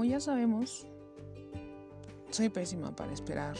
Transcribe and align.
como 0.00 0.10
ya 0.10 0.18
sabemos, 0.18 0.86
soy 2.30 2.48
pésima 2.48 2.96
para 2.96 3.12
esperar 3.12 3.54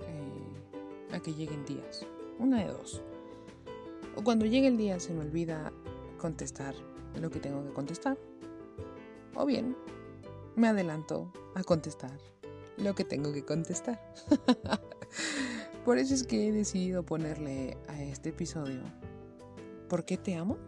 eh, 0.00 1.14
a 1.14 1.20
que 1.20 1.32
lleguen 1.32 1.64
días. 1.64 2.04
Una 2.40 2.64
de 2.64 2.72
dos. 2.72 3.00
O 4.16 4.24
cuando 4.24 4.46
llegue 4.46 4.66
el 4.66 4.76
día 4.76 4.98
se 4.98 5.14
me 5.14 5.20
olvida 5.20 5.72
contestar 6.18 6.74
lo 7.20 7.30
que 7.30 7.38
tengo 7.38 7.62
que 7.62 7.72
contestar. 7.72 8.18
O 9.36 9.46
bien, 9.46 9.76
me 10.56 10.66
adelanto 10.66 11.32
a 11.54 11.62
contestar 11.62 12.18
lo 12.76 12.96
que 12.96 13.04
tengo 13.04 13.32
que 13.32 13.44
contestar. 13.44 14.12
Por 15.84 15.98
eso 15.98 16.14
es 16.14 16.24
que 16.24 16.48
he 16.48 16.50
decidido 16.50 17.06
ponerle 17.06 17.78
a 17.86 18.02
este 18.02 18.30
episodio 18.30 18.80
¿Por 19.88 20.04
qué 20.04 20.16
te 20.16 20.34
amo? 20.34 20.58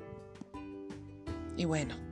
Y 1.56 1.64
bueno, 1.64 2.05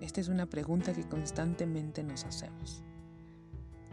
esta 0.00 0.20
es 0.20 0.28
una 0.28 0.46
pregunta 0.46 0.92
que 0.92 1.06
constantemente 1.08 2.02
nos 2.02 2.24
hacemos. 2.24 2.82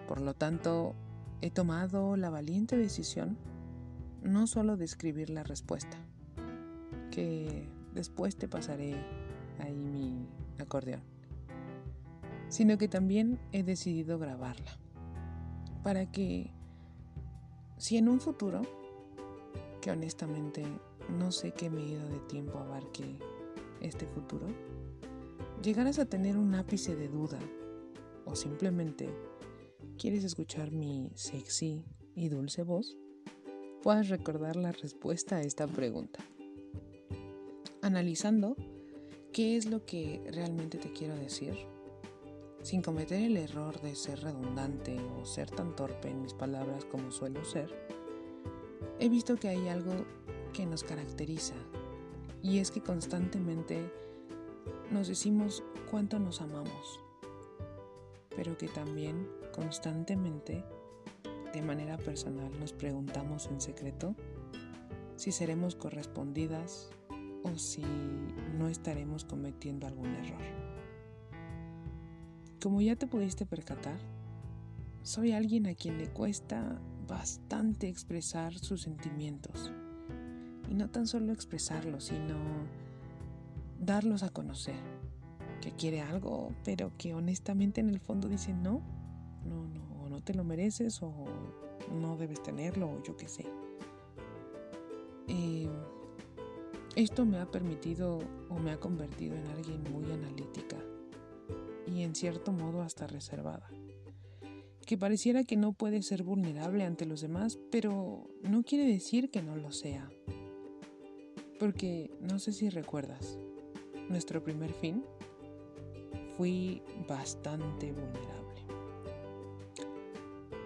Por 0.08 0.22
lo 0.22 0.34
tanto, 0.34 0.95
he 1.41 1.50
tomado 1.50 2.16
la 2.16 2.30
valiente 2.30 2.78
decisión 2.78 3.38
no 4.23 4.48
solo 4.48 4.78
de 4.78 4.86
escribir 4.86 5.30
la 5.30 5.44
respuesta, 5.44 5.98
que 7.12 7.68
después 7.94 8.36
te 8.36 8.48
pasaré 8.48 8.95
ahí 9.59 9.76
mi 9.76 10.28
acordeón, 10.59 11.02
sino 12.50 12.78
que 12.78 12.88
también 12.88 13.40
he 13.52 13.64
decidido 13.64 14.17
grabarla, 14.20 14.72
para 15.84 16.12
que 16.12 16.52
si 17.78 17.98
en 17.98 18.09
un 18.09 18.20
futuro, 18.20 18.62
que 19.81 19.92
honestamente 19.92 20.64
no 21.20 21.31
sé 21.31 21.52
qué 21.52 21.70
medida 21.70 22.03
de 22.06 22.20
tiempo 22.22 22.58
abarque 22.58 23.20
este 23.81 24.08
futuro, 24.08 24.48
llegaras 25.61 26.00
a 26.00 26.06
tener 26.06 26.38
un 26.38 26.56
ápice 26.56 26.95
de 26.95 27.08
duda 27.08 27.39
o 28.25 28.36
simplemente 28.36 29.09
quieres 29.98 30.23
escuchar 30.23 30.72
mi 30.72 31.11
sexy 31.16 31.86
y 32.16 32.30
dulce 32.30 32.64
voz, 32.64 32.98
puedas 33.81 34.09
recordar 34.09 34.56
la 34.56 34.72
respuesta 34.72 35.38
a 35.38 35.42
esta 35.42 35.67
pregunta. 35.67 36.20
Analizando 37.81 38.56
qué 39.31 39.58
es 39.58 39.66
lo 39.67 39.86
que 39.86 40.23
realmente 40.31 40.78
te 40.78 40.92
quiero 40.92 41.16
decir, 41.16 41.56
sin 42.61 42.81
cometer 42.81 43.22
el 43.22 43.38
error 43.38 43.80
de 43.81 43.95
ser 43.95 44.22
redundante 44.22 44.98
o 45.20 45.26
ser 45.26 45.52
tan 45.52 45.76
torpe 45.76 46.09
en 46.09 46.22
mis 46.23 46.33
palabras 46.33 46.86
como 46.86 47.11
suelo 47.11 47.44
ser, 47.45 47.70
he 49.00 49.08
visto 49.09 49.36
que 49.36 49.50
hay 49.50 49.67
algo 49.67 49.94
que 50.53 50.66
nos 50.66 50.83
caracteriza 50.83 51.53
y 52.42 52.59
es 52.59 52.72
que 52.72 52.81
constantemente 52.81 53.92
nos 54.91 55.08
decimos 55.08 55.64
cuánto 55.89 56.19
nos 56.19 56.41
amamos, 56.41 57.00
pero 58.36 58.58
que 58.58 58.67
también 58.67 59.27
constantemente 59.53 60.64
de 61.53 61.61
manera 61.61 61.97
personal 61.97 62.52
nos 62.59 62.73
preguntamos 62.73 63.47
en 63.47 63.61
secreto 63.61 64.16
si 65.16 65.31
seremos 65.31 65.75
correspondidas 65.75 66.89
o 67.44 67.58
si 67.58 67.83
no 68.58 68.67
estaremos 68.67 69.23
cometiendo 69.23 69.88
algún 69.88 70.14
error. 70.16 70.42
Como 72.61 72.81
ya 72.81 72.95
te 72.95 73.08
pudiste 73.08 73.45
percatar, 73.45 73.99
soy 75.03 75.31
alguien 75.31 75.67
a 75.67 75.75
quien 75.75 75.97
le 75.97 76.09
cuesta 76.09 76.81
bastante 77.08 77.88
expresar 77.88 78.55
sus 78.55 78.81
sentimientos 78.81 79.72
y 80.70 80.73
no 80.73 80.89
tan 80.89 81.05
solo 81.05 81.31
expresarlos, 81.31 82.05
sino 82.05 82.36
darlos 83.86 84.23
a 84.23 84.30
conocer. 84.30 84.75
Que 85.61 85.72
quiere 85.72 86.02
algo, 86.02 86.53
pero 86.64 86.91
que 86.97 87.14
honestamente 87.14 87.82
en 87.82 87.89
el 87.89 87.99
fondo 87.99 88.27
dice 88.27 88.54
no, 88.54 88.82
no, 89.45 89.67
no, 89.67 90.10
no 90.10 90.21
te 90.21 90.33
lo 90.33 90.43
mereces 90.43 91.02
o 91.02 91.26
no 91.92 92.17
debes 92.17 92.42
tenerlo 92.43 92.89
o 92.89 93.04
yo 93.04 93.15
qué 93.15 93.27
sé. 93.27 93.45
Eh, 95.27 95.70
esto 96.95 97.26
me 97.26 97.39
ha 97.39 97.49
permitido 97.49 98.20
o 98.49 98.60
me 98.60 98.71
ha 98.71 98.80
convertido 98.80 99.36
en 99.36 99.48
alguien 99.48 99.83
muy 99.92 100.10
analítica 100.11 100.77
y 101.87 102.04
en 102.04 102.15
cierto 102.15 102.52
modo 102.52 102.81
hasta 102.81 103.08
reservada. 103.08 103.70
Que 104.86 104.98
pareciera 104.98 105.43
que 105.43 105.58
no 105.58 105.73
puede 105.73 106.04
ser 106.04 106.23
vulnerable 106.23 106.83
ante 106.83 107.05
los 107.05 107.21
demás, 107.21 107.60
pero 107.71 108.30
no 108.43 108.64
quiere 108.64 108.86
decir 108.86 109.31
que 109.31 109.42
no 109.42 109.55
lo 109.55 109.71
sea. 109.71 110.10
Porque 111.60 112.11
no 112.21 112.37
sé 112.37 112.52
si 112.52 112.70
recuerdas, 112.70 113.39
nuestro 114.10 114.43
primer 114.43 114.71
fin 114.73 115.04
fui 116.38 116.82
bastante 117.08 117.92
vulnerable. 117.92 118.61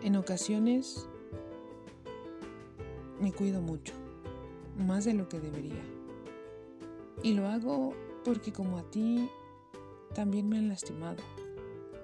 En 0.02 0.16
ocasiones 0.16 1.08
me 3.20 3.32
cuido 3.34 3.62
mucho, 3.62 3.94
más 4.78 5.06
de 5.06 5.14
lo 5.14 5.28
que 5.28 5.40
debería. 5.40 5.84
Y 7.22 7.34
lo 7.34 7.48
hago 7.48 7.94
porque 8.24 8.54
como 8.54 8.78
a 8.78 8.90
ti 8.90 9.30
también 10.14 10.48
me 10.48 10.58
han 10.58 10.70
lastimado, 10.70 11.22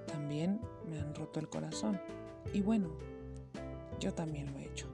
también 0.07 0.59
me 0.89 0.99
han 0.99 1.15
roto 1.15 1.39
el 1.39 1.49
corazón. 1.49 1.99
Y 2.53 2.61
bueno, 2.61 2.89
yo 3.99 4.13
también 4.13 4.51
lo 4.51 4.59
he 4.59 4.65
hecho. 4.65 4.87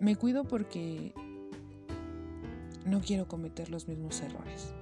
Me 0.00 0.16
cuido 0.16 0.44
porque 0.44 1.14
no 2.84 3.00
quiero 3.00 3.26
cometer 3.26 3.70
los 3.70 3.88
mismos 3.88 4.20
errores. 4.20 4.74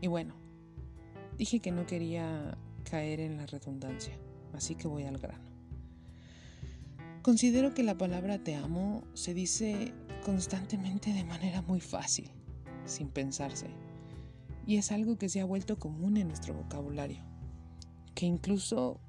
Y 0.00 0.06
bueno, 0.06 0.34
dije 1.36 1.60
que 1.60 1.72
no 1.72 1.86
quería 1.86 2.56
caer 2.88 3.20
en 3.20 3.36
la 3.36 3.46
redundancia, 3.46 4.14
así 4.52 4.74
que 4.74 4.88
voy 4.88 5.04
al 5.04 5.18
grano. 5.18 5.48
Considero 7.22 7.74
que 7.74 7.82
la 7.82 7.98
palabra 7.98 8.38
te 8.42 8.54
amo 8.54 9.02
se 9.14 9.34
dice 9.34 9.92
constantemente 10.24 11.12
de 11.12 11.24
manera 11.24 11.62
muy 11.62 11.80
fácil, 11.80 12.30
sin 12.84 13.08
pensarse, 13.08 13.68
y 14.66 14.76
es 14.76 14.92
algo 14.92 15.18
que 15.18 15.28
se 15.28 15.40
ha 15.40 15.44
vuelto 15.44 15.78
común 15.78 16.16
en 16.16 16.28
nuestro 16.28 16.54
vocabulario, 16.54 17.22
que 18.14 18.26
incluso 18.26 19.00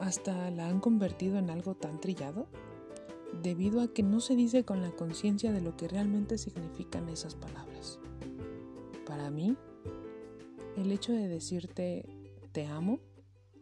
hasta 0.00 0.50
la 0.50 0.68
han 0.68 0.80
convertido 0.80 1.38
en 1.38 1.50
algo 1.50 1.74
tan 1.74 2.00
trillado 2.00 2.48
debido 3.42 3.80
a 3.80 3.88
que 3.88 4.02
no 4.02 4.20
se 4.20 4.36
dice 4.36 4.64
con 4.64 4.82
la 4.82 4.90
conciencia 4.90 5.52
de 5.52 5.60
lo 5.60 5.76
que 5.76 5.88
realmente 5.88 6.38
significan 6.38 7.08
esas 7.08 7.34
palabras. 7.34 7.98
Para 9.06 9.30
mí, 9.30 9.56
el 10.76 10.92
hecho 10.92 11.12
de 11.12 11.28
decirte 11.28 12.04
te 12.52 12.66
amo, 12.66 13.00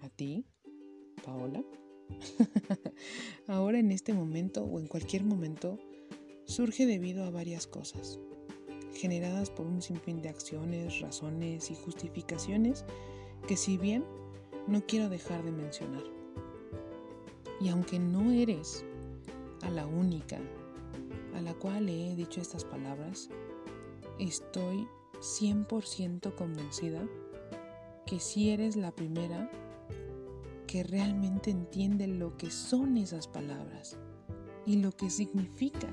a 0.00 0.09
ti, 0.09 0.47
Paola, 1.25 1.65
ahora 3.47 3.78
en 3.78 3.91
este 3.91 4.12
momento 4.12 4.65
o 4.65 4.78
en 4.78 4.87
cualquier 4.87 5.25
momento, 5.25 5.78
surge 6.45 6.87
debido 6.87 7.25
a 7.25 7.31
varias 7.31 7.67
cosas, 7.67 8.19
generadas 8.95 9.50
por 9.50 9.67
un 9.67 9.81
sinfín 9.81 10.21
de 10.21 10.28
acciones, 10.28 11.00
razones 11.00 11.71
y 11.71 11.75
justificaciones 11.75 12.84
que 13.47 13.56
si 13.56 13.79
bien 13.79 14.05
no 14.67 14.84
quiero 14.87 15.09
dejar 15.09 15.43
de 15.44 15.53
mencionar. 15.53 16.05
Y 17.61 17.69
aunque 17.69 17.99
no 17.99 18.31
eres 18.33 18.84
a 19.62 19.71
la 19.71 19.87
única 19.87 20.39
a 21.34 21.41
la 21.41 21.55
cual 21.55 21.87
le 21.87 22.12
he 22.12 22.17
dicho 22.17 22.41
estas 22.41 22.65
palabras, 22.65 23.31
estoy 24.19 24.87
100% 25.22 26.34
convencida 26.34 27.00
que 28.06 28.19
si 28.19 28.50
eres 28.50 28.75
la 28.77 28.91
primera 28.91 29.49
que 30.66 30.83
realmente 30.83 31.50
entiende 31.50 32.09
lo 32.09 32.37
que 32.37 32.50
son 32.50 32.97
esas 32.97 33.28
palabras 33.28 33.97
y 34.66 34.77
lo 34.77 34.91
que 34.93 35.11
significan. 35.11 35.91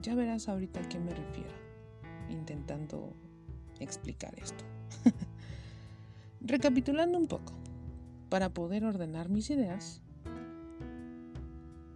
Ya 0.00 0.14
verás 0.14 0.48
ahorita 0.48 0.80
a 0.80 0.88
qué 0.88 0.98
me 0.98 1.14
refiero, 1.14 1.54
intentando 2.28 3.14
explicar 3.78 4.34
esto. 4.36 4.64
Recapitulando 6.40 7.18
un 7.18 7.28
poco, 7.28 7.52
para 8.28 8.52
poder 8.52 8.84
ordenar 8.84 9.28
mis 9.28 9.48
ideas, 9.50 10.00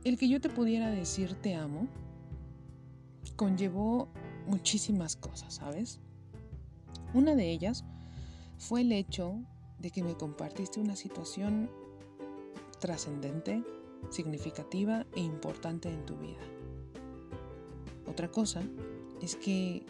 el 0.05 0.17
que 0.19 0.29
yo 0.29 0.41
te 0.41 0.51
pudiera 0.51 0.89
decir 0.89 1.35
te 1.35 1.57
amo 1.57 1.89
conllevó 3.35 4.09
muchísimas 4.47 5.17
cosas, 5.17 5.55
¿sabes? 5.55 6.01
Una 7.15 7.35
de 7.35 7.51
ellas 7.51 7.85
fue 8.59 8.83
el 8.83 8.93
hecho 8.93 9.37
de 9.79 9.91
que 9.91 10.03
me 10.03 10.17
compartiste 10.17 10.81
una 10.81 10.97
situación 10.97 11.71
trascendente, 12.81 13.63
significativa 14.11 15.07
e 15.15 15.21
importante 15.21 15.89
en 15.89 16.05
tu 16.07 16.17
vida. 16.17 16.43
Otra 18.07 18.31
cosa 18.31 18.63
es 19.21 19.37
que 19.37 19.85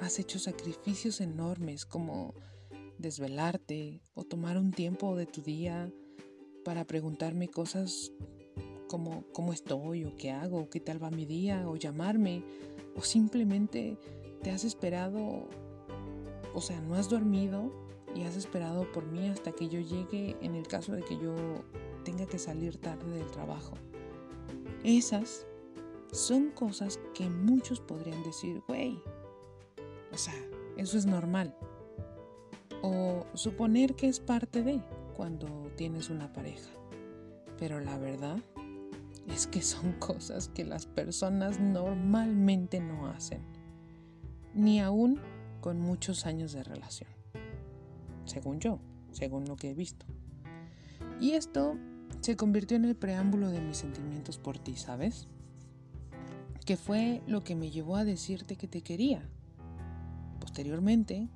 has 0.00 0.18
hecho 0.18 0.38
sacrificios 0.38 1.20
enormes 1.20 1.86
como 1.86 2.34
desvelarte 2.98 4.02
o 4.14 4.24
tomar 4.24 4.58
un 4.58 4.72
tiempo 4.72 5.16
de 5.16 5.26
tu 5.26 5.42
día 5.42 5.92
para 6.64 6.86
preguntarme 6.86 7.48
cosas 7.48 8.12
como 8.90 9.22
cómo 9.32 9.52
estoy 9.52 10.04
o 10.04 10.16
qué 10.16 10.32
hago, 10.32 10.68
qué 10.68 10.80
tal 10.80 11.00
va 11.00 11.12
mi 11.12 11.24
día 11.24 11.68
o 11.68 11.76
llamarme 11.76 12.42
o 12.96 13.02
simplemente 13.02 13.96
te 14.42 14.50
has 14.50 14.64
esperado, 14.64 15.46
o 16.54 16.60
sea, 16.60 16.80
no 16.80 16.96
has 16.96 17.08
dormido 17.08 17.70
y 18.16 18.24
has 18.24 18.34
esperado 18.34 18.90
por 18.90 19.06
mí 19.06 19.28
hasta 19.28 19.52
que 19.52 19.68
yo 19.68 19.78
llegue 19.78 20.36
en 20.42 20.56
el 20.56 20.66
caso 20.66 20.90
de 20.90 21.02
que 21.02 21.16
yo 21.16 21.36
tenga 22.04 22.26
que 22.26 22.40
salir 22.40 22.78
tarde 22.78 23.16
del 23.16 23.30
trabajo. 23.30 23.74
Esas 24.82 25.46
son 26.10 26.50
cosas 26.50 26.98
que 27.14 27.30
muchos 27.30 27.80
podrían 27.80 28.24
decir, 28.24 28.60
güey, 28.66 28.98
o 30.12 30.18
sea, 30.18 30.34
eso 30.76 30.98
es 30.98 31.06
normal. 31.06 31.56
O 32.82 33.24
suponer 33.34 33.94
que 33.94 34.08
es 34.08 34.18
parte 34.18 34.64
de 34.64 34.80
cuando 35.16 35.46
tienes 35.76 36.10
una 36.10 36.32
pareja. 36.32 36.70
Pero 37.56 37.78
la 37.78 37.98
verdad 37.98 38.38
es 39.28 39.46
que 39.46 39.62
son 39.62 39.92
cosas 39.98 40.48
que 40.48 40.64
las 40.64 40.86
personas 40.86 41.60
normalmente 41.60 42.80
no 42.80 43.08
hacen. 43.08 43.42
Ni 44.54 44.80
aún 44.80 45.20
con 45.60 45.80
muchos 45.80 46.26
años 46.26 46.52
de 46.52 46.64
relación. 46.64 47.10
Según 48.24 48.60
yo, 48.60 48.80
según 49.12 49.44
lo 49.46 49.56
que 49.56 49.70
he 49.70 49.74
visto. 49.74 50.06
Y 51.20 51.32
esto 51.32 51.76
se 52.20 52.36
convirtió 52.36 52.76
en 52.76 52.84
el 52.84 52.96
preámbulo 52.96 53.50
de 53.50 53.60
mis 53.60 53.78
sentimientos 53.78 54.38
por 54.38 54.58
ti, 54.58 54.76
¿sabes? 54.76 55.28
Que 56.64 56.76
fue 56.76 57.22
lo 57.26 57.42
que 57.42 57.54
me 57.54 57.70
llevó 57.70 57.96
a 57.96 58.04
decirte 58.04 58.56
que 58.56 58.68
te 58.68 58.82
quería. 58.82 59.28
Posteriormente, 60.40 61.28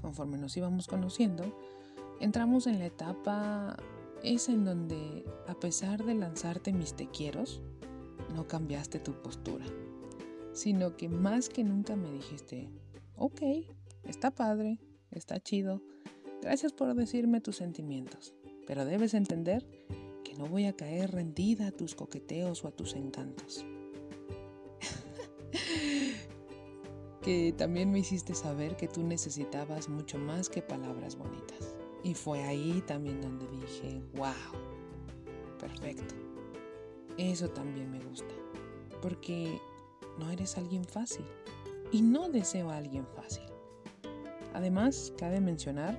conforme 0.00 0.38
nos 0.38 0.56
íbamos 0.56 0.86
conociendo, 0.86 1.56
entramos 2.20 2.66
en 2.66 2.78
la 2.78 2.86
etapa 2.86 3.76
esa 4.22 4.52
en 4.52 4.64
donde, 4.64 5.24
a 5.46 5.54
pesar 5.54 6.04
de 6.04 6.14
lanzarte 6.14 6.72
mis 6.72 6.94
te 6.94 7.08
no 8.34 8.46
cambiaste 8.46 8.98
tu 8.98 9.12
postura, 9.22 9.64
sino 10.52 10.96
que 10.96 11.08
más 11.08 11.48
que 11.48 11.64
nunca 11.64 11.96
me 11.96 12.10
dijiste, 12.10 12.70
ok, 13.16 13.40
está 14.04 14.30
padre, 14.30 14.80
está 15.10 15.40
chido, 15.40 15.82
gracias 16.42 16.72
por 16.72 16.94
decirme 16.94 17.40
tus 17.40 17.56
sentimientos, 17.56 18.34
pero 18.66 18.84
debes 18.84 19.14
entender 19.14 19.66
que 20.24 20.34
no 20.34 20.46
voy 20.46 20.66
a 20.66 20.76
caer 20.76 21.12
rendida 21.12 21.68
a 21.68 21.72
tus 21.72 21.94
coqueteos 21.94 22.64
o 22.64 22.68
a 22.68 22.72
tus 22.72 22.94
encantos. 22.94 23.64
que 27.22 27.54
también 27.56 27.90
me 27.90 28.00
hiciste 28.00 28.34
saber 28.34 28.76
que 28.76 28.88
tú 28.88 29.02
necesitabas 29.02 29.88
mucho 29.88 30.18
más 30.18 30.48
que 30.48 30.62
palabras 30.62 31.16
bonitas. 31.16 31.65
Y 32.06 32.14
fue 32.14 32.40
ahí 32.44 32.84
también 32.86 33.20
donde 33.20 33.48
dije, 33.48 34.00
wow, 34.14 34.30
perfecto. 35.58 36.14
Eso 37.18 37.48
también 37.48 37.90
me 37.90 37.98
gusta. 37.98 38.32
Porque 39.02 39.60
no 40.16 40.30
eres 40.30 40.56
alguien 40.56 40.84
fácil. 40.84 41.24
Y 41.90 42.02
no 42.02 42.28
deseo 42.28 42.70
a 42.70 42.76
alguien 42.76 43.04
fácil. 43.08 43.42
Además, 44.54 45.14
cabe 45.18 45.40
mencionar 45.40 45.98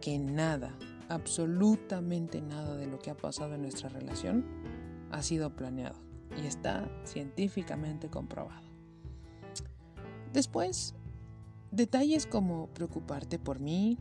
que 0.00 0.18
nada, 0.18 0.76
absolutamente 1.08 2.40
nada 2.42 2.74
de 2.74 2.88
lo 2.88 2.98
que 2.98 3.10
ha 3.10 3.16
pasado 3.16 3.54
en 3.54 3.62
nuestra 3.62 3.88
relación 3.88 4.44
ha 5.12 5.22
sido 5.22 5.54
planeado 5.54 6.00
y 6.36 6.48
está 6.48 6.90
científicamente 7.04 8.10
comprobado. 8.10 8.66
Después, 10.32 10.96
detalles 11.70 12.26
como 12.26 12.66
preocuparte 12.70 13.38
por 13.38 13.60
mí, 13.60 14.00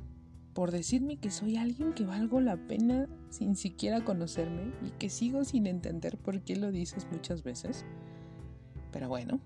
por 0.54 0.72
decirme 0.72 1.18
que 1.18 1.32
soy 1.32 1.58
alguien 1.58 1.94
que 1.94 2.06
valgo 2.06 2.40
la 2.40 2.58
pena 2.58 3.08
sin 3.30 3.56
siquiera 3.56 4.04
conocerme 4.04 4.72
y 4.86 4.92
que 4.92 5.10
sigo 5.10 5.44
sin 5.44 5.68
entender 5.68 6.18
por 6.18 6.42
qué 6.42 6.56
lo 6.56 6.72
dices 6.72 7.08
muchas 7.12 7.44
veces. 7.44 7.86
Pero 8.92 9.10
bueno. 9.10 9.40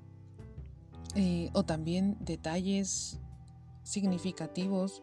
Eh, 1.15 1.50
o 1.54 1.63
también 1.63 2.18
detalles 2.19 3.19
significativos 3.83 5.01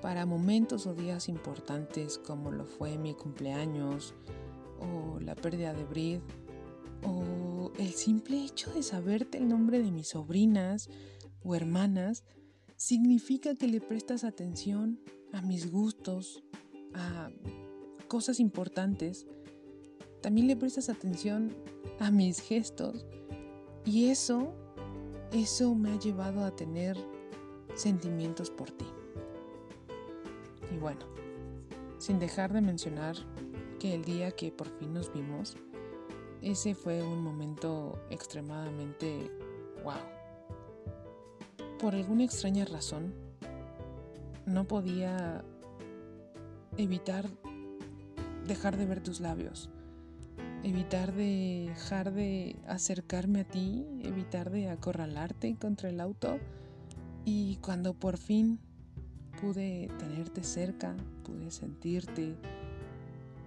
para 0.00 0.26
momentos 0.26 0.86
o 0.86 0.94
días 0.94 1.28
importantes 1.28 2.18
como 2.18 2.50
lo 2.50 2.64
fue 2.64 2.96
mi 2.96 3.14
cumpleaños 3.14 4.14
o 4.80 5.20
la 5.20 5.34
pérdida 5.34 5.74
de 5.74 5.84
Brid 5.84 6.18
o 7.02 7.70
el 7.78 7.92
simple 7.92 8.42
hecho 8.42 8.72
de 8.72 8.82
saberte 8.82 9.38
el 9.38 9.48
nombre 9.48 9.80
de 9.80 9.90
mis 9.90 10.08
sobrinas 10.08 10.88
o 11.42 11.54
hermanas 11.54 12.24
significa 12.76 13.54
que 13.54 13.68
le 13.68 13.80
prestas 13.80 14.24
atención 14.24 14.98
a 15.34 15.42
mis 15.42 15.70
gustos, 15.70 16.42
a 16.94 17.30
cosas 18.08 18.40
importantes, 18.40 19.26
también 20.22 20.46
le 20.46 20.56
prestas 20.56 20.88
atención 20.88 21.54
a 21.98 22.10
mis 22.10 22.40
gestos 22.40 23.04
y 23.84 24.08
eso, 24.08 24.54
eso 25.32 25.74
me 25.74 25.90
ha 25.90 25.98
llevado 25.98 26.44
a 26.44 26.54
tener 26.54 26.96
sentimientos 27.74 28.50
por 28.50 28.70
ti. 28.70 28.86
Y 30.72 30.78
bueno, 30.78 31.04
sin 31.98 32.18
dejar 32.18 32.52
de 32.52 32.60
mencionar 32.60 33.16
que 33.78 33.94
el 33.94 34.04
día 34.04 34.30
que 34.30 34.52
por 34.52 34.68
fin 34.78 34.94
nos 34.94 35.12
vimos, 35.12 35.56
ese 36.40 36.74
fue 36.74 37.02
un 37.02 37.22
momento 37.22 37.98
extremadamente 38.10 39.30
wow. 39.82 39.94
Por 41.78 41.94
alguna 41.94 42.24
extraña 42.24 42.64
razón, 42.64 43.23
no 44.46 44.66
podía 44.66 45.44
evitar 46.76 47.28
dejar 48.46 48.76
de 48.76 48.86
ver 48.86 49.00
tus 49.00 49.20
labios, 49.20 49.70
evitar 50.62 51.12
de 51.12 51.66
dejar 51.68 52.12
de 52.12 52.56
acercarme 52.66 53.40
a 53.40 53.44
ti, 53.44 53.86
evitar 54.02 54.50
de 54.50 54.68
acorralarte 54.68 55.56
contra 55.56 55.88
el 55.88 56.00
auto. 56.00 56.38
Y 57.24 57.56
cuando 57.56 57.94
por 57.94 58.18
fin 58.18 58.58
pude 59.40 59.88
tenerte 59.98 60.42
cerca, 60.42 60.94
pude 61.24 61.50
sentirte, 61.50 62.36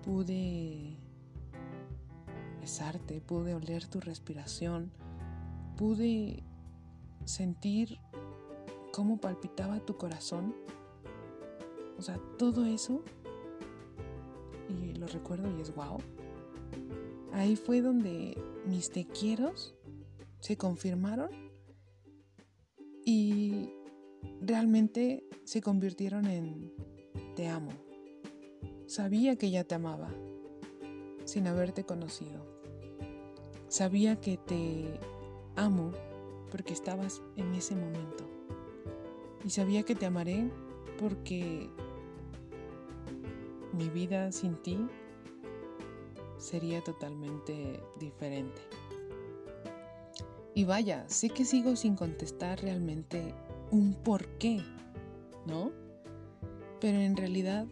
pude 0.04 0.96
besarte, 2.60 3.22
pude 3.22 3.54
oler 3.54 3.86
tu 3.86 4.00
respiración, 4.00 4.92
pude 5.76 6.44
sentir 7.26 8.00
cómo 8.94 9.20
palpitaba 9.20 9.80
tu 9.80 9.98
corazón, 9.98 10.56
o 11.98 12.02
sea, 12.02 12.20
todo 12.38 12.66
eso, 12.66 13.04
y 14.70 14.94
lo 14.94 15.08
recuerdo 15.08 15.50
y 15.58 15.62
es 15.62 15.74
wow. 15.74 15.98
Ahí 17.34 17.56
fue 17.56 17.82
donde 17.82 18.38
mis 18.66 18.92
te 18.92 19.08
se 20.40 20.58
confirmaron 20.58 21.30
y 23.06 23.70
realmente 24.42 25.24
se 25.44 25.62
convirtieron 25.62 26.26
en 26.26 26.74
te 27.36 27.48
amo. 27.48 27.72
Sabía 28.88 29.36
que 29.36 29.52
ya 29.52 29.64
te 29.64 29.76
amaba 29.76 30.10
sin 31.26 31.48
haberte 31.48 31.84
conocido. 31.84 32.46
Sabía 33.68 34.20
que 34.20 34.38
te 34.38 35.00
amo 35.56 35.92
porque 36.50 36.74
estabas 36.74 37.22
en 37.36 37.54
ese 37.54 37.76
momento. 37.76 38.26
Y 39.44 39.50
sabía 39.50 39.84
que 39.84 39.96
te 39.96 40.06
amaré 40.06 40.50
porque 41.00 41.70
mi 43.78 43.90
vida 43.90 44.32
sin 44.32 44.56
ti 44.64 44.78
sería 46.38 46.84
totalmente 46.84 47.80
diferente. 48.00 48.62
Y 50.54 50.66
vaya, 50.66 51.08
sé 51.08 51.30
que 51.30 51.46
sigo 51.46 51.76
sin 51.76 51.96
contestar 51.96 52.60
realmente 52.62 53.36
un 53.70 53.94
por 53.94 54.28
qué, 54.40 54.64
¿no? 55.46 55.72
Pero 56.82 56.98
en 56.98 57.16
realidad 57.16 57.68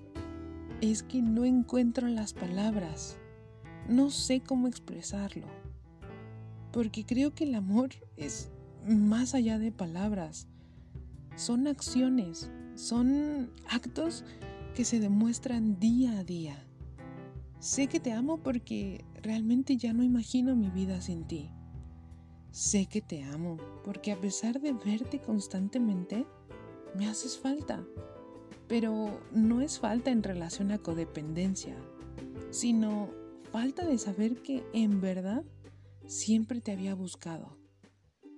es 0.82 1.02
que 1.02 1.22
no 1.22 1.46
encuentro 1.46 2.08
las 2.08 2.34
palabras, 2.34 3.18
no 3.88 4.12
sé 4.12 4.42
cómo 4.42 4.68
expresarlo, 4.68 5.48
porque 6.72 7.06
creo 7.06 7.34
que 7.34 7.46
el 7.46 7.56
amor 7.56 7.90
es 8.18 8.50
más 8.88 9.34
allá 9.34 9.58
de 9.58 9.72
palabras, 9.72 10.48
son 11.36 11.68
acciones, 11.68 12.52
son 12.76 13.52
actos 13.68 14.24
que 14.76 14.84
se 14.84 15.00
demuestran 15.00 15.80
día 15.80 16.20
a 16.20 16.24
día. 16.26 16.68
Sé 17.60 17.88
que 17.88 18.02
te 18.02 18.12
amo 18.12 18.38
porque 18.38 19.06
realmente 19.24 19.78
ya 19.78 19.94
no 19.94 20.04
imagino 20.04 20.54
mi 20.56 20.70
vida 20.70 21.00
sin 21.00 21.26
ti. 21.26 21.50
Sé 22.52 22.86
que 22.86 23.02
te 23.02 23.24
amo 23.24 23.58
porque 23.86 24.12
a 24.12 24.20
pesar 24.20 24.60
de 24.60 24.74
verte 24.74 25.20
constantemente, 25.20 26.28
me 26.94 27.08
haces 27.08 27.40
falta. 27.40 27.88
Pero 28.68 29.22
no 29.32 29.62
es 29.62 29.80
falta 29.80 30.12
en 30.12 30.24
relación 30.24 30.72
a 30.72 30.78
codependencia, 30.78 31.78
sino 32.50 33.10
falta 33.52 33.86
de 33.86 33.98
saber 33.98 34.42
que 34.42 34.64
en 34.74 35.00
verdad 35.00 35.46
siempre 36.06 36.60
te 36.60 36.74
había 36.74 36.96
buscado. 36.96 37.58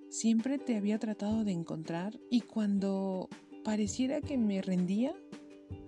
Siempre 0.08 0.58
te 0.58 0.76
había 0.76 1.00
tratado 1.00 1.44
de 1.44 1.52
encontrar 1.52 2.18
y 2.30 2.42
cuando 2.42 3.28
pareciera 3.64 4.20
que 4.20 4.38
me 4.38 4.62
rendía, 4.62 5.14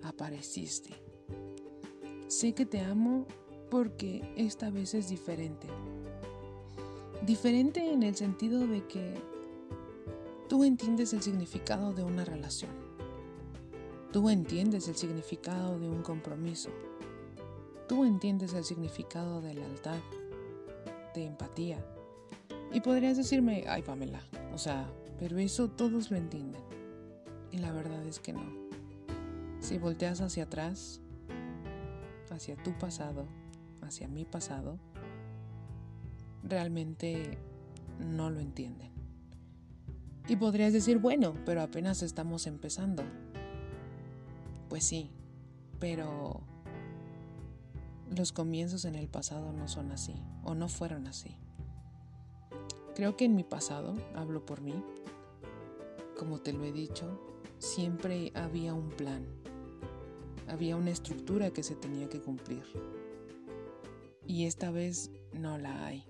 apareciste. 0.03 0.89
Sé 2.27 2.53
que 2.53 2.65
te 2.65 2.81
amo 2.81 3.25
porque 3.69 4.33
esta 4.35 4.69
vez 4.69 4.93
es 4.93 5.09
diferente. 5.09 5.67
Diferente 7.25 7.91
en 7.91 8.03
el 8.03 8.15
sentido 8.15 8.65
de 8.67 8.85
que 8.87 9.15
tú 10.49 10.63
entiendes 10.63 11.13
el 11.13 11.21
significado 11.21 11.93
de 11.93 12.03
una 12.03 12.25
relación. 12.25 12.71
Tú 14.11 14.29
entiendes 14.29 14.87
el 14.89 14.95
significado 14.95 15.79
de 15.79 15.87
un 15.87 16.01
compromiso. 16.01 16.69
Tú 17.87 18.03
entiendes 18.03 18.53
el 18.53 18.65
significado 18.65 19.41
de 19.41 19.53
lealtad, 19.53 19.99
de 21.13 21.25
empatía. 21.25 21.85
Y 22.73 22.81
podrías 22.81 23.17
decirme, 23.17 23.65
ay 23.67 23.81
Pamela, 23.81 24.21
o 24.53 24.57
sea, 24.57 24.89
pero 25.19 25.37
eso 25.37 25.69
todos 25.69 26.11
lo 26.11 26.17
entienden. 26.17 26.61
Y 27.51 27.57
la 27.57 27.71
verdad 27.71 28.05
es 28.05 28.19
que 28.19 28.33
no. 28.33 28.60
Si 29.61 29.77
volteas 29.77 30.19
hacia 30.21 30.43
atrás, 30.43 30.99
hacia 32.31 32.55
tu 32.57 32.77
pasado, 32.77 33.27
hacia 33.81 34.07
mi 34.07 34.25
pasado, 34.25 34.79
realmente 36.43 37.37
no 37.99 38.29
lo 38.29 38.39
entienden. 38.39 38.91
Y 40.27 40.35
podrías 40.35 40.73
decir, 40.73 40.97
bueno, 40.97 41.35
pero 41.45 41.61
apenas 41.61 42.01
estamos 42.01 42.47
empezando. 42.47 43.03
Pues 44.67 44.83
sí, 44.83 45.11
pero 45.79 46.41
los 48.15 48.31
comienzos 48.31 48.85
en 48.85 48.95
el 48.95 49.07
pasado 49.07 49.53
no 49.53 49.67
son 49.67 49.91
así, 49.91 50.15
o 50.43 50.55
no 50.55 50.69
fueron 50.69 51.07
así. 51.07 51.37
Creo 52.95 53.15
que 53.15 53.25
en 53.25 53.35
mi 53.35 53.43
pasado, 53.43 53.95
hablo 54.15 54.45
por 54.45 54.61
mí, 54.61 54.83
como 56.17 56.39
te 56.39 56.51
lo 56.51 56.63
he 56.63 56.71
dicho, 56.71 57.19
siempre 57.57 58.31
había 58.35 58.73
un 58.73 58.89
plan, 58.89 59.25
había 60.51 60.75
una 60.75 60.91
estructura 60.91 61.51
que 61.51 61.63
se 61.63 61.75
tenía 61.75 62.09
que 62.09 62.19
cumplir. 62.19 62.63
Y 64.27 64.45
esta 64.45 64.69
vez 64.69 65.09
no 65.33 65.57
la 65.57 65.85
hay. 65.85 66.05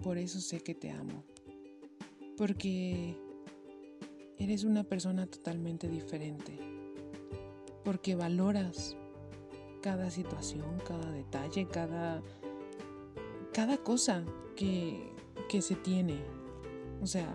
Por 0.00 0.16
eso 0.16 0.40
sé 0.40 0.60
que 0.60 0.74
te 0.74 0.90
amo. 0.90 1.24
Porque 2.36 3.16
eres 4.38 4.62
una 4.64 4.84
persona 4.84 5.26
totalmente 5.26 5.88
diferente. 5.88 6.56
Porque 7.84 8.14
valoras 8.14 8.96
cada 9.82 10.10
situación, 10.10 10.80
cada 10.86 11.10
detalle, 11.10 11.66
cada, 11.66 12.22
cada 13.52 13.78
cosa 13.78 14.24
que, 14.54 15.12
que 15.48 15.60
se 15.60 15.74
tiene. 15.74 16.20
O 17.02 17.06
sea, 17.06 17.34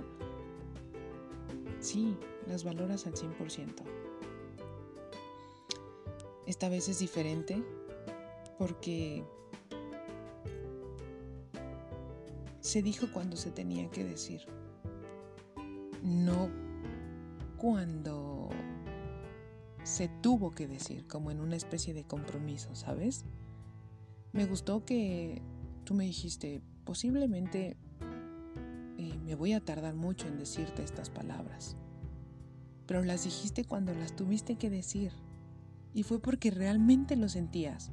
sí, 1.80 2.16
las 2.48 2.64
valoras 2.64 3.06
al 3.06 3.16
100%. 3.16 4.05
Esta 6.48 6.70
vez 6.70 6.90
es 6.90 7.00
diferente 7.00 7.64
porque 8.58 9.24
se 12.60 12.82
dijo 12.82 13.08
cuando 13.12 13.38
se 13.38 13.52
tenía 13.52 13.90
que 13.90 14.04
decir, 14.04 14.42
no 16.04 16.50
cuando 17.58 18.50
se 19.84 20.08
tuvo 20.08 20.52
que 20.52 20.68
decir, 20.68 21.08
como 21.08 21.32
en 21.32 21.40
una 21.40 21.56
especie 21.56 21.94
de 21.94 22.04
compromiso, 22.06 22.76
¿sabes? 22.76 23.24
Me 24.34 24.46
gustó 24.46 24.84
que 24.84 25.42
tú 25.84 25.94
me 25.94 26.06
dijiste, 26.06 26.62
posiblemente 26.84 27.78
eh, 28.98 29.18
me 29.24 29.36
voy 29.36 29.54
a 29.54 29.64
tardar 29.64 29.96
mucho 29.96 30.28
en 30.28 30.38
decirte 30.38 30.84
estas 30.84 31.10
palabras, 31.10 31.78
pero 32.86 33.04
las 33.04 33.24
dijiste 33.24 33.64
cuando 33.64 33.94
las 33.94 34.16
tuviste 34.16 34.56
que 34.56 34.70
decir, 34.70 35.12
y 35.96 36.04
fue 36.04 36.20
porque 36.20 36.52
realmente 36.52 37.16
lo 37.16 37.28
sentías. 37.28 37.92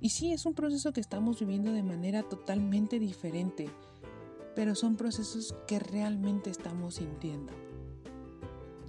Y 0.00 0.08
sí, 0.08 0.32
es 0.32 0.46
un 0.46 0.54
proceso 0.54 0.94
que 0.94 1.00
estamos 1.02 1.38
viviendo 1.38 1.70
de 1.72 1.82
manera 1.82 2.22
totalmente 2.22 2.98
diferente 2.98 3.68
pero 4.54 4.74
son 4.74 4.96
procesos 4.96 5.54
que 5.66 5.78
realmente 5.78 6.50
estamos 6.50 6.96
sintiendo. 6.96 7.52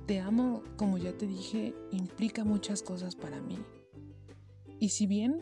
Te 0.05 0.19
amo, 0.19 0.63
como 0.77 0.97
ya 0.97 1.17
te 1.17 1.25
dije, 1.25 1.73
implica 1.91 2.43
muchas 2.43 2.83
cosas 2.83 3.15
para 3.15 3.41
mí. 3.41 3.57
Y 4.79 4.89
si 4.89 5.07
bien 5.07 5.39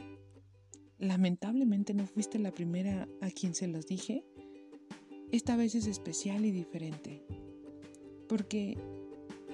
lamentablemente 0.97 1.93
no 1.93 2.05
fuiste 2.05 2.39
la 2.39 2.51
primera 2.51 3.09
a 3.19 3.29
quien 3.29 3.55
se 3.55 3.67
los 3.67 3.85
dije, 3.85 4.23
esta 5.31 5.57
vez 5.57 5.75
es 5.75 5.87
especial 5.87 6.45
y 6.45 6.51
diferente. 6.51 7.25
Porque 8.29 8.77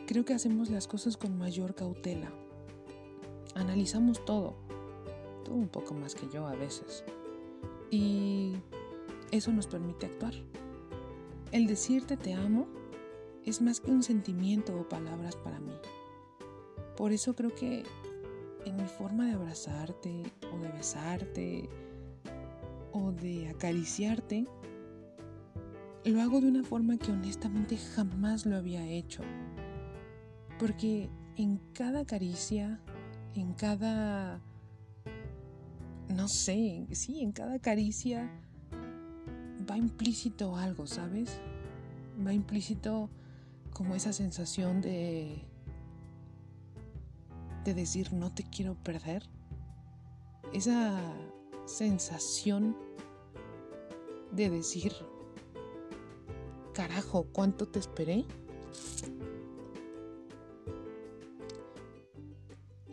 creo 0.06 0.26
que 0.26 0.34
hacemos 0.34 0.70
las 0.70 0.88
cosas 0.88 1.18
con 1.18 1.38
mayor 1.38 1.74
cautela. 1.74 2.32
Analizamos 3.60 4.24
todo. 4.24 4.56
Tú 5.44 5.54
un 5.54 5.68
poco 5.68 5.94
más 5.94 6.16
que 6.16 6.28
yo 6.30 6.48
a 6.48 6.56
veces. 6.56 7.04
Y 7.92 8.54
eso 9.32 9.52
nos 9.52 9.68
permite 9.68 10.06
actuar. 10.06 10.34
El 11.52 11.68
decirte 11.68 12.16
te 12.16 12.34
amo 12.34 12.68
es 13.46 13.62
más 13.62 13.82
que 13.82 13.92
un 13.92 14.02
sentimiento 14.02 14.80
o 14.80 14.88
palabras 14.88 15.36
para 15.36 15.60
mí. 15.60 15.74
Por 16.96 17.12
eso 17.12 17.36
creo 17.36 17.54
que 17.54 17.84
en 18.66 18.78
mi 18.78 18.86
forma 18.86 19.26
de 19.26 19.34
abrazarte 19.34 20.24
o 20.54 20.58
de 20.60 20.70
besarte 20.70 21.70
o 22.92 23.12
de 23.12 23.50
acariciarte, 23.50 24.46
lo 26.06 26.22
hago 26.22 26.42
de 26.42 26.48
una 26.48 26.64
forma 26.64 26.98
que 26.98 27.12
honestamente 27.12 27.78
jamás 27.78 28.46
lo 28.46 28.56
había 28.56 28.88
hecho. 28.88 29.24
Porque 30.58 31.10
en 31.36 31.60
cada 31.74 32.06
caricia, 32.06 32.82
en 33.40 33.54
cada... 33.54 34.42
no 36.10 36.28
sé, 36.28 36.88
sí, 36.92 37.22
en 37.22 37.32
cada 37.32 37.60
caricia 37.60 38.30
va 39.70 39.78
implícito 39.78 40.56
algo, 40.56 40.88
¿sabes? 40.88 41.40
Va 42.26 42.34
implícito 42.34 43.10
como 43.72 43.96
esa 43.96 44.14
sensación 44.14 44.82
de 44.82 45.46
de 47.64 47.74
decir 47.74 48.14
no 48.14 48.34
te 48.34 48.44
quiero 48.44 48.76
perder. 48.76 49.24
Esa 50.54 51.00
sensación 51.66 52.76
de 54.32 54.50
decir 54.50 54.94
carajo, 56.74 57.28
¿cuánto 57.32 57.68
te 57.68 57.80
esperé? 57.80 58.26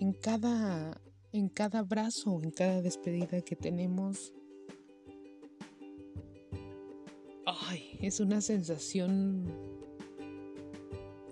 En 0.07 0.13
cada 0.13 1.01
en 1.33 1.49
cada 1.49 1.81
abrazo, 1.81 2.41
en 2.41 2.53
cada 2.53 2.81
despedida 2.81 3.41
que 3.41 3.57
tenemos 3.57 4.33
Ay, 7.45 7.99
es 8.01 8.21
una 8.21 8.41
sensación 8.41 9.53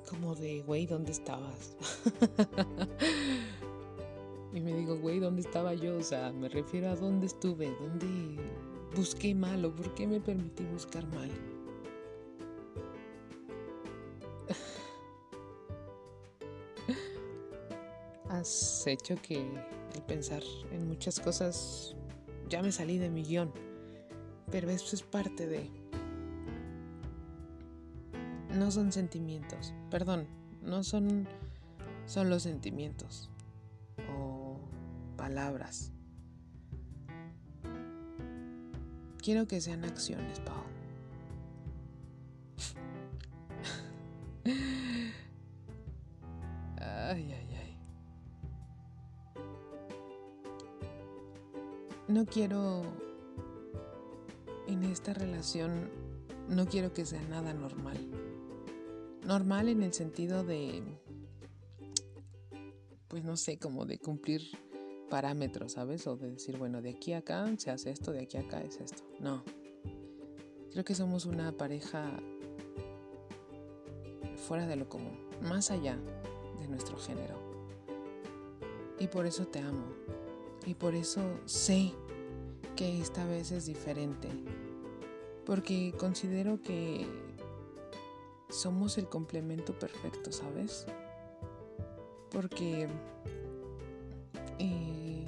como 0.08 0.34
de, 0.34 0.62
güey, 0.62 0.86
¿dónde 0.86 1.12
estabas? 1.12 1.76
y 4.52 4.60
me 4.60 4.74
digo, 4.74 4.98
güey, 4.98 5.20
¿dónde 5.20 5.42
estaba 5.42 5.74
yo? 5.74 5.98
O 5.98 6.02
sea, 6.02 6.32
me 6.32 6.48
refiero 6.48 6.88
a 6.88 6.96
dónde 6.96 7.26
estuve, 7.26 7.72
dónde 7.78 8.40
busqué 8.96 9.36
mal 9.36 9.64
o 9.64 9.72
por 9.72 9.94
qué 9.94 10.08
me 10.08 10.20
permití 10.20 10.64
buscar 10.64 11.06
mal. 11.14 11.30
Hecho 18.86 19.16
que 19.22 19.38
el 19.38 20.02
pensar 20.06 20.42
en 20.70 20.86
muchas 20.86 21.18
cosas 21.18 21.96
ya 22.50 22.60
me 22.60 22.72
salí 22.72 22.98
de 22.98 23.08
mi 23.08 23.22
guion, 23.22 23.50
pero 24.50 24.68
eso 24.68 24.94
es 24.94 25.02
parte 25.02 25.46
de 25.46 25.70
no 28.54 28.70
son 28.70 28.92
sentimientos, 28.92 29.72
perdón, 29.90 30.26
no 30.62 30.84
son, 30.84 31.26
son 32.04 32.28
los 32.28 32.42
sentimientos 32.42 33.30
o 34.14 34.60
palabras. 35.16 35.90
Quiero 39.22 39.46
que 39.46 39.62
sean 39.62 39.84
acciones, 39.86 40.38
Pau. 40.40 40.73
No 52.08 52.26
quiero 52.26 52.82
en 54.66 54.82
esta 54.84 55.14
relación, 55.14 55.90
no 56.48 56.66
quiero 56.66 56.92
que 56.92 57.04
sea 57.04 57.22
nada 57.22 57.54
normal 57.54 57.98
normal 59.24 59.68
en 59.68 59.82
el 59.82 59.92
sentido 59.92 60.44
de, 60.44 60.82
pues 63.08 63.24
no 63.24 63.36
sé, 63.36 63.58
como 63.58 63.86
de 63.86 63.98
cumplir 63.98 64.42
parámetros, 65.10 65.72
¿sabes? 65.72 66.06
O 66.06 66.16
de 66.16 66.32
decir, 66.32 66.58
bueno, 66.58 66.82
de 66.82 66.90
aquí 66.90 67.12
a 67.12 67.18
acá 67.18 67.46
se 67.58 67.70
hace 67.70 67.90
esto, 67.90 68.12
de 68.12 68.22
aquí 68.22 68.36
a 68.36 68.40
acá 68.40 68.62
es 68.62 68.80
esto. 68.80 69.02
No. 69.20 69.42
Creo 70.72 70.84
que 70.84 70.94
somos 70.94 71.24
una 71.24 71.52
pareja 71.52 72.10
fuera 74.36 74.66
de 74.66 74.76
lo 74.76 74.88
común, 74.88 75.18
más 75.42 75.70
allá 75.70 75.96
de 76.60 76.68
nuestro 76.68 76.98
género. 76.98 77.38
Y 78.98 79.06
por 79.08 79.26
eso 79.26 79.46
te 79.46 79.60
amo. 79.60 79.84
Y 80.66 80.74
por 80.74 80.94
eso 80.94 81.22
sé 81.44 81.92
que 82.76 83.00
esta 83.00 83.24
vez 83.26 83.52
es 83.52 83.66
diferente. 83.66 84.28
Porque 85.44 85.92
considero 85.98 86.62
que 86.62 87.06
somos 88.48 88.98
el 88.98 89.08
complemento 89.08 89.78
perfecto, 89.78 90.32
¿sabes? 90.32 90.86
porque 92.34 92.88
eh, 94.58 95.24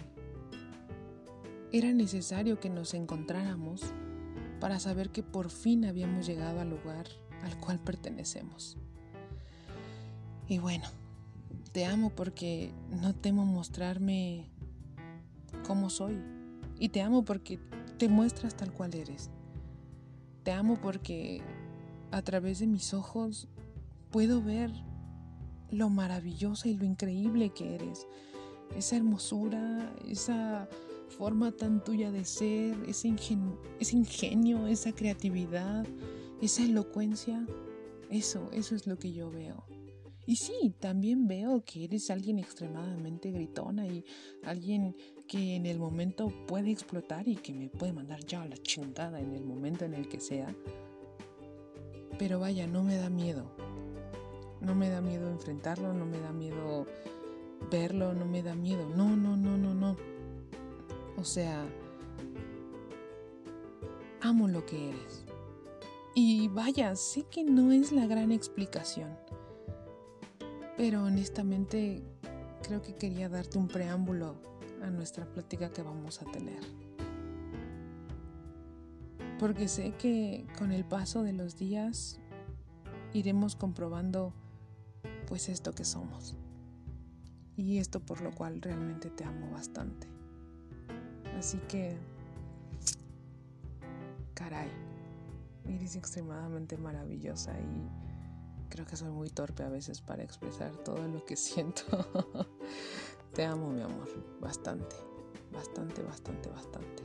era 1.72 1.92
necesario 1.92 2.58
que 2.58 2.68
nos 2.68 2.94
encontráramos 2.94 3.82
para 4.60 4.80
saber 4.80 5.10
que 5.10 5.22
por 5.22 5.50
fin 5.50 5.84
habíamos 5.84 6.26
llegado 6.26 6.60
al 6.60 6.70
lugar 6.70 7.06
al 7.44 7.56
cual 7.60 7.78
pertenecemos. 7.78 8.76
Y 10.48 10.58
bueno, 10.58 10.86
te 11.72 11.84
amo 11.86 12.10
porque 12.10 12.72
no 12.90 13.14
temo 13.14 13.46
mostrarme 13.46 14.50
como 15.66 15.90
soy. 15.90 16.18
Y 16.78 16.90
te 16.90 17.02
amo 17.02 17.24
porque 17.24 17.58
te 17.98 18.08
muestras 18.08 18.56
tal 18.56 18.72
cual 18.72 18.94
eres. 18.94 19.30
Te 20.42 20.52
amo 20.52 20.78
porque 20.80 21.42
a 22.10 22.22
través 22.22 22.60
de 22.60 22.66
mis 22.66 22.94
ojos 22.94 23.48
puedo 24.10 24.42
ver 24.42 24.70
lo 25.70 25.88
maravillosa 25.88 26.68
y 26.68 26.76
lo 26.76 26.84
increíble 26.84 27.50
que 27.50 27.74
eres. 27.74 28.06
Esa 28.76 28.96
hermosura, 28.96 29.92
esa 30.06 30.68
forma 31.08 31.52
tan 31.52 31.82
tuya 31.82 32.10
de 32.10 32.24
ser, 32.24 32.76
ese, 32.86 33.14
ese 33.80 33.96
ingenio, 33.96 34.66
esa 34.66 34.92
creatividad, 34.92 35.86
esa 36.40 36.62
elocuencia. 36.62 37.46
Eso, 38.10 38.50
eso 38.52 38.76
es 38.76 38.86
lo 38.86 38.98
que 38.98 39.12
yo 39.12 39.30
veo. 39.30 39.64
Y 40.26 40.36
sí, 40.36 40.74
también 40.80 41.28
veo 41.28 41.64
que 41.64 41.84
eres 41.84 42.10
alguien 42.10 42.38
extremadamente 42.38 43.30
gritona 43.30 43.86
y 43.86 44.04
alguien 44.44 44.96
que 45.26 45.56
en 45.56 45.66
el 45.66 45.78
momento 45.78 46.32
puede 46.46 46.70
explotar 46.70 47.26
y 47.28 47.36
que 47.36 47.52
me 47.52 47.68
puede 47.68 47.92
mandar 47.92 48.24
ya 48.24 48.42
a 48.42 48.48
la 48.48 48.56
chingada 48.56 49.20
en 49.20 49.34
el 49.34 49.44
momento 49.44 49.84
en 49.84 49.94
el 49.94 50.08
que 50.08 50.20
sea. 50.20 50.54
Pero 52.18 52.40
vaya, 52.40 52.66
no 52.66 52.82
me 52.82 52.96
da 52.96 53.10
miedo. 53.10 53.50
No 54.60 54.74
me 54.74 54.88
da 54.88 55.00
miedo 55.00 55.30
enfrentarlo, 55.30 55.92
no 55.92 56.06
me 56.06 56.18
da 56.18 56.32
miedo 56.32 56.86
verlo, 57.70 58.14
no 58.14 58.24
me 58.24 58.42
da 58.42 58.54
miedo. 58.54 58.88
No, 58.88 59.16
no, 59.16 59.36
no, 59.36 59.56
no, 59.56 59.74
no. 59.74 59.96
O 61.16 61.24
sea, 61.24 61.66
amo 64.20 64.48
lo 64.48 64.64
que 64.64 64.90
eres. 64.90 65.24
Y 66.14 66.48
vaya, 66.48 66.96
sé 66.96 67.24
que 67.24 67.44
no 67.44 67.72
es 67.72 67.92
la 67.92 68.06
gran 68.06 68.32
explicación. 68.32 69.16
Pero 70.76 71.04
honestamente 71.04 72.02
creo 72.62 72.82
que 72.82 72.94
quería 72.94 73.28
darte 73.28 73.58
un 73.58 73.68
preámbulo 73.68 74.36
a 74.86 74.90
nuestra 74.90 75.26
plática 75.26 75.70
que 75.70 75.82
vamos 75.82 76.22
a 76.22 76.24
tener. 76.26 76.60
Porque 79.38 79.68
sé 79.68 79.92
que 79.98 80.46
con 80.56 80.72
el 80.72 80.84
paso 80.84 81.22
de 81.22 81.32
los 81.32 81.56
días 81.56 82.20
iremos 83.12 83.56
comprobando 83.56 84.32
pues 85.26 85.48
esto 85.48 85.72
que 85.72 85.84
somos. 85.84 86.36
Y 87.56 87.78
esto 87.78 88.00
por 88.00 88.20
lo 88.20 88.30
cual 88.32 88.62
realmente 88.62 89.10
te 89.10 89.24
amo 89.24 89.50
bastante. 89.50 90.06
Así 91.36 91.58
que, 91.68 91.96
caray, 94.34 94.70
eres 95.68 95.96
extremadamente 95.96 96.76
maravillosa 96.76 97.52
y 97.58 98.68
creo 98.68 98.86
que 98.86 98.96
soy 98.96 99.10
muy 99.10 99.30
torpe 99.30 99.62
a 99.62 99.68
veces 99.68 100.00
para 100.00 100.22
expresar 100.22 100.76
todo 100.76 101.06
lo 101.08 101.24
que 101.24 101.36
siento. 101.36 101.84
Te 103.36 103.44
amo, 103.44 103.68
mi 103.68 103.82
amor, 103.82 104.08
bastante, 104.40 104.96
bastante, 105.52 106.02
bastante, 106.02 106.48
bastante. 106.48 107.02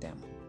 Te 0.00 0.06
amo. 0.06 0.41